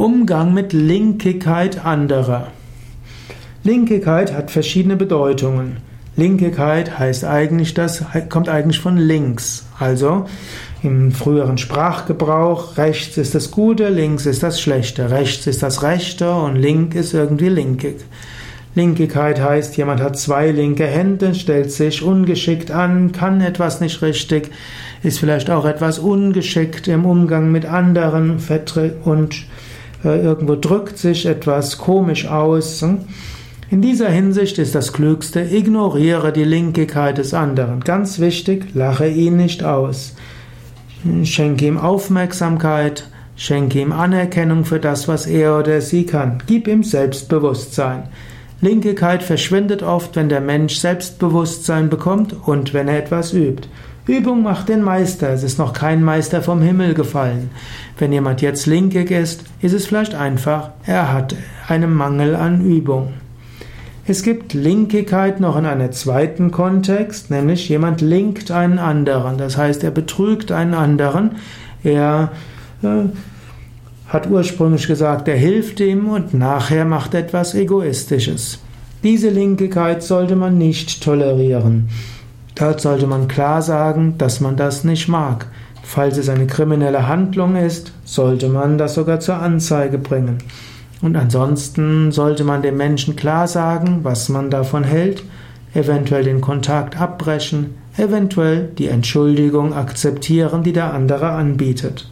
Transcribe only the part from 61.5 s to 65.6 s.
einen Mangel an Übung. Es gibt Linkigkeit noch